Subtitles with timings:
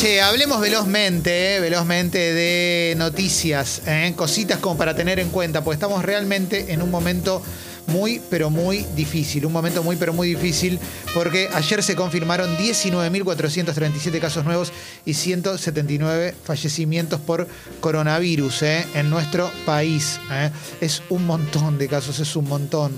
[0.00, 5.74] Che, hablemos velozmente, eh, velozmente de noticias, eh, cositas como para tener en cuenta, porque
[5.74, 7.42] estamos realmente en un momento
[7.90, 9.46] muy, pero muy difícil.
[9.46, 10.78] Un momento muy, pero muy difícil,
[11.14, 14.72] porque ayer se confirmaron 19.437 casos nuevos
[15.04, 17.48] y 179 fallecimientos por
[17.80, 20.20] coronavirus eh, en nuestro país.
[20.30, 20.50] eh.
[20.80, 22.92] Es un montón de casos, es un montón.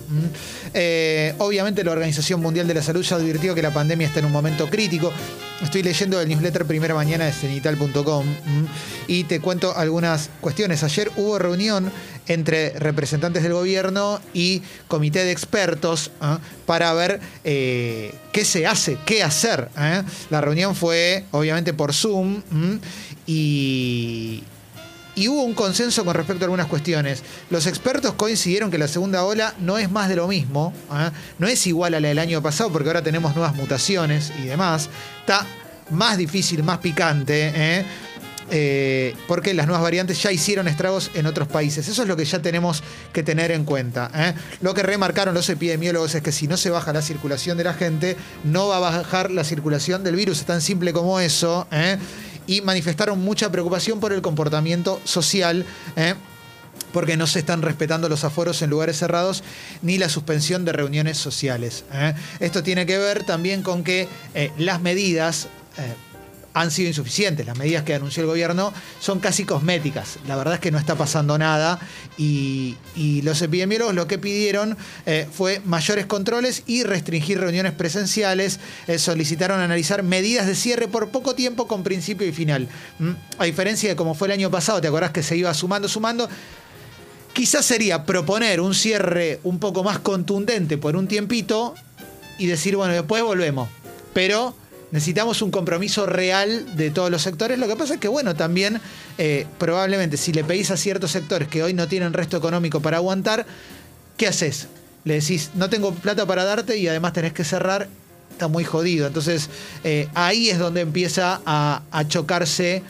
[0.74, 4.26] Eh, obviamente la Organización Mundial de la Salud ya advirtió que la pandemia está en
[4.26, 5.12] un momento crítico.
[5.62, 8.26] Estoy leyendo el newsletter Primera Mañana de cenital.com
[9.06, 10.82] y te cuento algunas cuestiones.
[10.82, 11.90] Ayer hubo reunión
[12.28, 16.38] entre representantes del gobierno y comité de expertos ¿ah?
[16.66, 19.68] para ver eh, qué se hace, qué hacer.
[19.78, 20.02] ¿eh?
[20.30, 22.42] La reunión fue obviamente por Zoom
[23.26, 24.42] y,
[25.14, 27.22] y hubo un consenso con respecto a algunas cuestiones.
[27.50, 31.12] Los expertos coincidieron que la segunda ola no es más de lo mismo, ¿ah?
[31.38, 34.88] no es igual a la del año pasado porque ahora tenemos nuevas mutaciones y demás.
[35.20, 35.46] Está
[35.90, 37.52] más difícil, más picante.
[37.54, 37.84] ¿eh?
[38.50, 41.88] Eh, porque las nuevas variantes ya hicieron estragos en otros países.
[41.88, 44.10] Eso es lo que ya tenemos que tener en cuenta.
[44.14, 44.34] ¿eh?
[44.60, 47.74] Lo que remarcaron los epidemiólogos es que si no se baja la circulación de la
[47.74, 50.40] gente, no va a bajar la circulación del virus.
[50.40, 51.66] Es tan simple como eso.
[51.70, 51.98] ¿eh?
[52.46, 55.64] Y manifestaron mucha preocupación por el comportamiento social.
[56.92, 59.42] porque no se están respetando los aforos en lugares cerrados
[59.80, 61.84] ni la suspensión de reuniones sociales.
[62.38, 64.08] Esto tiene que ver también con que
[64.58, 65.48] las medidas
[66.54, 67.46] han sido insuficientes.
[67.46, 70.18] Las medidas que anunció el gobierno son casi cosméticas.
[70.26, 71.78] La verdad es que no está pasando nada
[72.16, 78.60] y, y los epidemiólogos lo que pidieron eh, fue mayores controles y restringir reuniones presenciales.
[78.86, 82.68] Eh, solicitaron analizar medidas de cierre por poco tiempo con principio y final.
[82.98, 83.10] ¿Mm?
[83.38, 86.28] A diferencia de como fue el año pasado, ¿te acordás que se iba sumando, sumando?
[87.32, 91.74] Quizás sería proponer un cierre un poco más contundente por un tiempito
[92.38, 93.68] y decir, bueno, después volvemos.
[94.12, 94.54] Pero
[94.92, 97.58] necesitamos un compromiso real de todos los sectores.
[97.58, 98.80] Lo que pasa es que, bueno, también
[99.18, 102.98] eh, probablemente si le pedís a ciertos sectores que hoy no tienen resto económico para
[102.98, 103.46] aguantar,
[104.16, 104.68] ¿qué haces?
[105.04, 107.88] Le decís, no tengo plata para darte y además tenés que cerrar,
[108.30, 109.06] está muy jodido.
[109.06, 109.48] Entonces,
[109.82, 112.82] eh, ahí es donde empieza a, a chocarse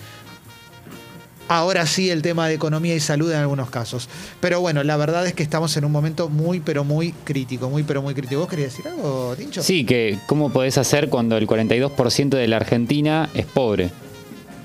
[1.48, 4.08] ahora sí el tema de economía y salud en algunos casos.
[4.40, 7.82] Pero bueno, la verdad es que estamos en un momento muy, pero muy crítico, muy,
[7.82, 8.40] pero muy crítico.
[8.40, 9.62] ¿Vos querías decir algo, Tincho?
[9.62, 13.90] Sí, que cómo podés hacer cuando el 42% de la Argentina es pobre.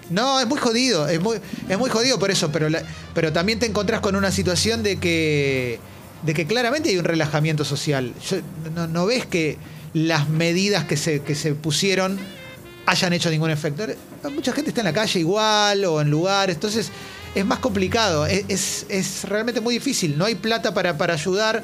[0.09, 1.37] No, es muy jodido, es muy,
[1.67, 2.81] es muy jodido por eso, pero, la-
[3.13, 5.79] pero también te encontrás con una situación de que,
[6.23, 8.13] de que claramente hay un relajamiento social.
[8.29, 8.37] Yo-
[8.73, 9.57] no, no ves que
[9.93, 12.17] las medidas que se, que se pusieron
[12.87, 13.85] hayan hecho ningún efecto.
[14.33, 16.89] Mucha gente está en la calle igual o en lugares, entonces
[17.35, 21.63] es más complicado, es, es- es realmente muy difícil, no hay plata para, para ayudar,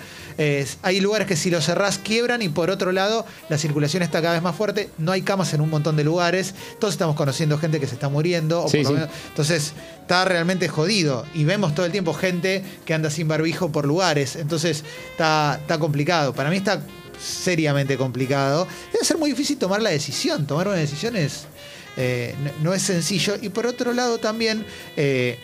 [0.83, 4.33] hay lugares que si los cerrás quiebran y por otro lado la circulación está cada
[4.33, 7.79] vez más fuerte, no hay camas en un montón de lugares, todos estamos conociendo gente
[7.79, 8.93] que se está muriendo, o Sí, por lo sí.
[8.95, 13.71] menos- entonces está realmente jodido y vemos todo el tiempo gente que anda sin barbijo
[13.71, 16.81] por lugares, entonces está, está complicado, para mí está
[17.19, 21.45] seriamente complicado, debe ser muy difícil tomar la decisión, tomar una decisión es...
[21.97, 23.35] eh, no, es sencillo.
[23.41, 24.65] Y por otro lado también
[24.97, 25.37] eh,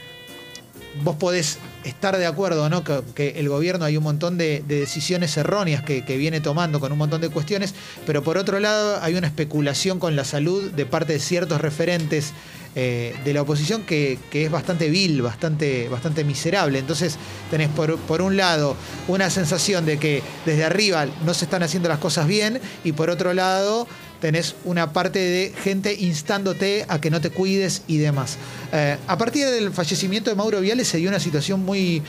[1.04, 5.36] vos podés estar de acuerdo no que, el gobierno hay un montón de, de decisiones
[5.38, 7.74] erróneas que viene tomando con un montón de cuestiones,
[8.06, 12.34] pero por otro lado hay una especulación con la salud de parte de ciertos referentes
[12.76, 16.80] eh, de la oposición que, que es bastante vil, bastante, bastante miserable.
[16.80, 17.18] Entonces
[17.50, 18.76] tenés por, por un lado
[19.08, 23.10] una sensación de que desde arriba no se están haciendo las cosas bien y por
[23.10, 23.88] otro lado
[24.20, 28.38] tenés una parte de gente instándote a que no te cuides y demás.
[28.72, 32.04] Eh, a partir del fallecimiento de Mauro Viales se dio una situación muy,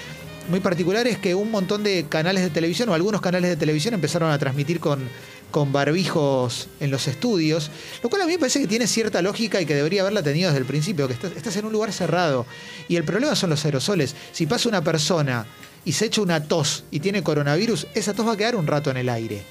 [0.50, 3.94] muy particular, es que un montón de canales de televisión o algunos canales de televisión
[3.94, 5.08] empezaron a transmitir con,
[5.50, 7.70] con barbijos en los estudios,
[8.02, 10.48] lo cual a mí me parece que tiene cierta lógica y que debería haberla tenido
[10.48, 12.46] desde el principio, que estás, estás en un lugar cerrado
[12.88, 14.14] y el problema son los aerosoles.
[14.32, 15.46] Si pasa una persona
[15.84, 18.90] y se echa una tos y tiene coronavirus, esa tos va a quedar un rato
[18.90, 19.42] en el aire.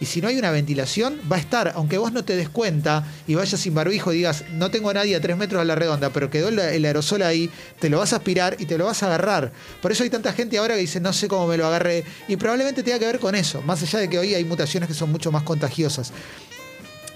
[0.00, 3.06] Y si no hay una ventilación, va a estar, aunque vos no te des cuenta
[3.26, 5.74] y vayas sin barbijo y digas, no tengo a nadie a tres metros a la
[5.74, 7.48] redonda, pero quedó el, el aerosol ahí,
[7.78, 9.52] te lo vas a aspirar y te lo vas a agarrar.
[9.80, 12.04] Por eso hay tanta gente ahora que dice, no sé cómo me lo agarré.
[12.28, 14.94] Y probablemente tenga que ver con eso, más allá de que hoy hay mutaciones que
[14.94, 16.12] son mucho más contagiosas.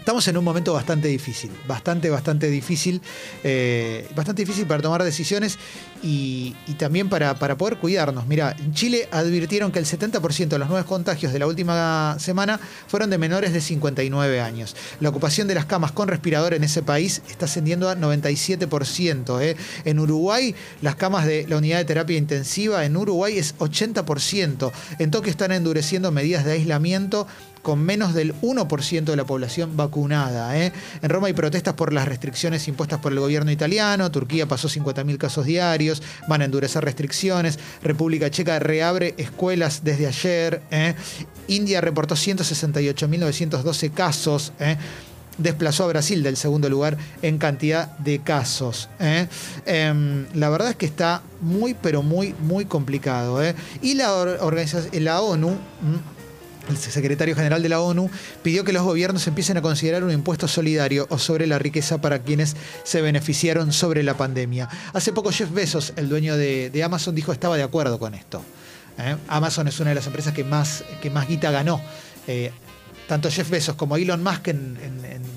[0.08, 3.02] Estamos en un momento bastante difícil, bastante, bastante difícil,
[3.44, 5.58] eh, bastante difícil para tomar decisiones
[6.02, 8.26] y, también para, para poder cuidarnos.
[8.26, 12.58] Mira, en Chile advirtieron que el 70% de los nuevos contagios de la última semana
[12.87, 14.75] fueron de menores de 59 años.
[15.00, 19.43] La ocupación de las camas con respirador en ese país está ascendiendo a 97%.
[19.43, 19.56] ¿eh?
[19.84, 24.72] En Uruguay, las camas de la unidad de terapia intensiva en Uruguay es 80%.
[25.00, 27.26] En Tokio están endureciendo medidas de aislamiento
[27.69, 30.59] con menos del 1% de la población vacunada.
[30.59, 30.73] ¿eh?
[31.03, 35.19] En Roma hay protestas por las restricciones impuestas por el gobierno italiano, Turquía pasó 50.000
[35.19, 40.94] casos diarios, van a endurecer restricciones, República Checa reabre escuelas desde ayer, ¿eh?
[41.49, 44.55] India reportó 168.912 casos.
[44.61, 44.79] ¿eh?
[45.37, 48.88] desplazó a Brasil del segundo lugar en cantidad de casos.
[49.67, 53.41] Em, la verdad es que está muy, pero muy, muy complicado.
[53.82, 55.59] Y la, organización, la ONU...
[56.69, 58.11] El secretario general de la ONU
[58.43, 62.20] pidió que los gobiernos empiecen a considerar un impuesto solidario o sobre la riqueza para
[62.20, 64.69] quienes se beneficiaron sobre la pandemia.
[64.93, 68.43] Hace poco Jeff Bezos, el dueño de, Amazon, dijo estaba de acuerdo con esto.
[68.99, 69.17] ¿eh?
[69.29, 71.81] Amazon es una de las empresas que más, que más guita ganó
[73.08, 74.49] tanto Jeff Bezos como Elon Musk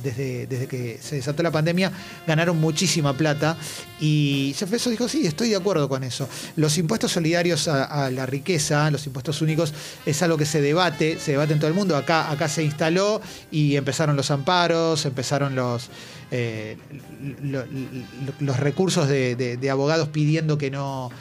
[0.04, 1.92] desde, desde, que se desató la pandemia
[2.28, 3.58] ganaron muchísima plata
[4.00, 6.28] y Jeff Bezos dijo, sí, estoy de acuerdo con eso.
[6.56, 9.74] Los impuestos solidarios a, la riqueza, los impuestos únicos,
[10.06, 11.96] es algo que se debate, se debate en todo el mundo.
[11.96, 13.22] Acá, acá se instaló
[13.52, 15.90] y empezaron los amparos, empezaron los,
[16.32, 16.78] eh,
[18.40, 21.12] los recursos de abogados pidiendo que no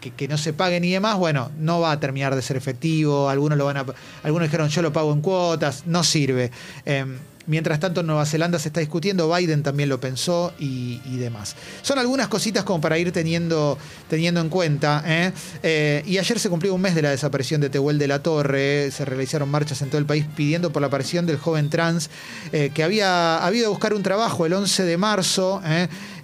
[0.00, 3.28] que, no se paguen y demás, bueno, no va a terminar de ser efectivo.
[3.28, 3.86] Algunos lo van a,
[4.22, 6.50] algunos dijeron yo lo pago en cuotas, no sirve.
[6.84, 7.18] Em,
[7.50, 11.56] Mientras tanto, en Nueva Zelanda se está discutiendo, Biden también lo pensó y, demás.
[11.82, 13.76] Son algunas cositas como para ir teniendo,
[14.08, 15.02] teniendo en cuenta.
[15.04, 15.32] ¿eh?
[15.64, 18.92] Eh, y ayer se cumplió un mes de la desaparición de Tehuel de la Torre.
[18.92, 22.08] Se realizaron marchas en todo el país pidiendo por la aparición del joven trans
[22.52, 25.60] eh, que había habido a buscar un trabajo el 11 de marzo.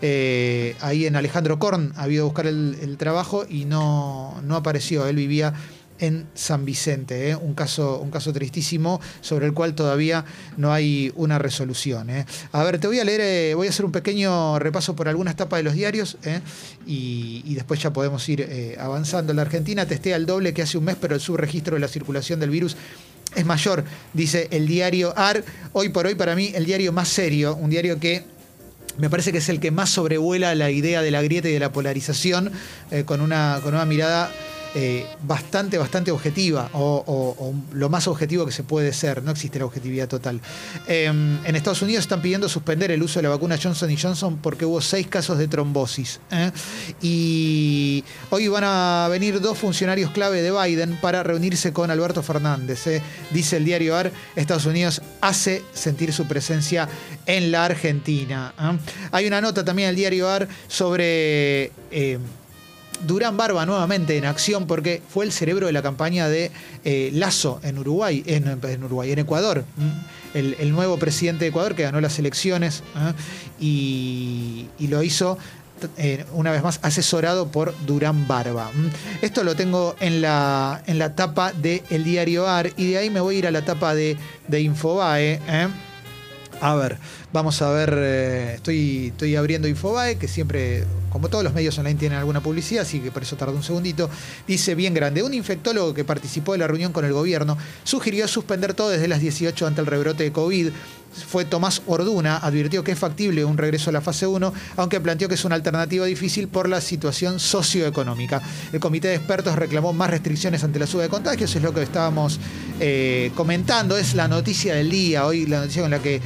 [0.01, 5.07] Ahí en Alejandro Korn ha habido a buscar el, trabajo y no, no apareció.
[5.07, 5.55] Él vivía
[5.99, 7.37] en San Vicente, ¿eh?
[7.37, 10.25] un, caso, un caso tristísimo sobre el cual todavía
[10.57, 12.11] no hay una resolución.
[12.11, 12.27] ¿eh?
[12.53, 15.37] A ver, te voy a leer, eh, voy a hacer un pequeño repaso por algunas
[15.37, 16.19] tapas de los diarios
[16.87, 19.33] y, y, después ya podemos ir avanzando.
[19.33, 22.41] La Argentina testea el doble que hace un mes, pero el subregistro de la circulación
[22.41, 22.77] del virus
[23.35, 25.45] es mayor, dice el diario AR.
[25.73, 28.25] Hoy por hoy para mí el diario más serio, un diario que
[28.99, 31.61] me parece que es el que más sobrevuela la idea de la grieta y de
[31.61, 32.53] la polarización,
[33.05, 34.31] con, una, con una mirada
[34.79, 39.65] eh, bastante, bastante objetiva, o, lo más objetivo que se puede ser, no existe la
[39.65, 40.39] objetividad total.
[40.87, 44.67] Em, en Estados Unidos están pidiendo suspender el uso de la vacuna Johnson Johnson porque
[44.67, 46.21] hubo seis casos de trombosis.
[46.31, 46.51] ¿eh?
[47.01, 47.76] Y
[48.31, 52.87] hoy van a venir dos funcionarios clave de Biden para reunirse con Alberto Fernández.
[52.87, 53.03] ¿eh?
[53.31, 56.89] Dice el diario AR, Estados Unidos hace sentir su presencia
[57.27, 58.55] en la Argentina.
[59.13, 61.73] Hay una nota también en el diario AR sobre
[63.05, 66.51] Durán Barba nuevamente en acción porque fue el cerebro de la campaña de
[66.85, 69.65] eh, Lazo en Uruguay, en, Uruguay, en Ecuador.
[70.35, 73.13] El, nuevo presidente de Ecuador que ganó las elecciones ¿eh?
[73.59, 75.39] y, lo hizo
[75.97, 78.71] eh, una vez más asesorado por Durán Barba.
[79.23, 83.21] Esto lo tengo en la, en la tapa del diario AR y de ahí me
[83.21, 84.17] voy a ir a la tapa de,
[84.49, 85.41] de Infobae.
[86.61, 86.99] A ver,
[87.37, 87.93] vamos a ver,
[88.55, 93.01] estoy, estoy abriendo Infobae, que siempre como todos los medios online tienen alguna publicidad, así
[93.01, 94.09] que por eso tardó un segundito,
[94.49, 98.73] dice bien grande, un infectólogo que participó de la reunión con el gobierno sugirió suspender
[98.73, 100.71] todo desde las 18 ante el rebrote de COVID.
[101.29, 105.29] Fue Tomás Orduna, advirtió que es factible un regreso a la fase 1, aunque planteó
[105.29, 108.43] que es una alternativa difícil por la situación socioeconómica.
[108.73, 111.83] El comité de expertos reclamó más restricciones ante la suba de contagios, es lo que
[111.83, 112.39] estábamos
[112.81, 116.21] eh, comentando, es la noticia del día, hoy la noticia con la que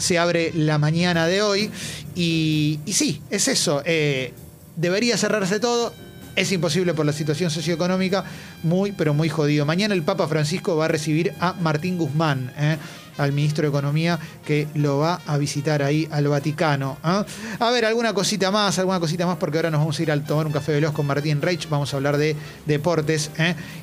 [0.00, 1.70] se abre la mañana de hoy.
[2.14, 3.82] Y, sí, es eso.
[3.84, 4.32] Eh,
[4.76, 5.92] debería cerrarse todo.
[6.36, 8.24] Es imposible por la situación socioeconómica,
[8.62, 9.66] muy, pero muy jodido.
[9.66, 12.76] Mañana el Papa Francisco va a recibir a Martín Guzmán, eh,
[13.18, 16.98] al ministro de Economía, que lo va a visitar ahí al Vaticano.
[17.04, 17.24] Eh.
[17.58, 20.22] A ver, alguna cosita más, alguna cosita más, porque ahora nos vamos a ir a
[20.22, 21.68] tomar un café veloz con Martín Reich.
[21.68, 23.30] Vamos a hablar de deportes.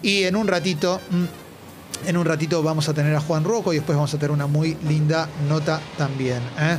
[0.02, 1.02] Y en un ratito.
[1.12, 1.47] Mm,
[2.06, 4.48] en un ratito vamos a tener a Juan Rocco y después vamos a tener una
[4.48, 6.41] muy linda nota también.
[6.60, 6.75] ¿eh?